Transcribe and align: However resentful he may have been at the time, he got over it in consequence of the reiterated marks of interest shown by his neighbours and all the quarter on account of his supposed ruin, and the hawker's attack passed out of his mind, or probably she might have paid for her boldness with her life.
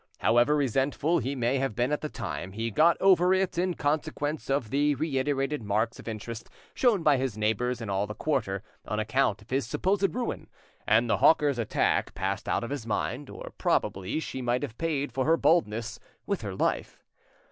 However 0.17 0.55
resentful 0.55 1.19
he 1.19 1.35
may 1.35 1.59
have 1.59 1.75
been 1.75 1.91
at 1.91 2.01
the 2.01 2.09
time, 2.09 2.53
he 2.53 2.71
got 2.71 2.97
over 2.99 3.35
it 3.35 3.55
in 3.59 3.75
consequence 3.75 4.49
of 4.49 4.71
the 4.71 4.95
reiterated 4.95 5.61
marks 5.61 5.99
of 5.99 6.07
interest 6.07 6.49
shown 6.73 7.03
by 7.03 7.17
his 7.17 7.37
neighbours 7.37 7.81
and 7.81 7.91
all 7.91 8.07
the 8.07 8.15
quarter 8.15 8.63
on 8.87 8.99
account 8.99 9.43
of 9.43 9.51
his 9.51 9.67
supposed 9.67 10.15
ruin, 10.15 10.47
and 10.87 11.07
the 11.07 11.17
hawker's 11.17 11.59
attack 11.59 12.15
passed 12.15 12.49
out 12.49 12.63
of 12.63 12.71
his 12.71 12.87
mind, 12.87 13.29
or 13.29 13.53
probably 13.59 14.19
she 14.19 14.41
might 14.41 14.63
have 14.63 14.75
paid 14.79 15.11
for 15.11 15.25
her 15.25 15.37
boldness 15.37 15.99
with 16.25 16.41
her 16.41 16.55
life. 16.55 17.03